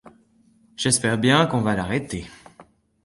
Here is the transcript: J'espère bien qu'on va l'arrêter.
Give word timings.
J'espère 0.77 1.19
bien 1.19 1.45
qu'on 1.45 1.61
va 1.61 1.75
l'arrêter. 1.75 2.25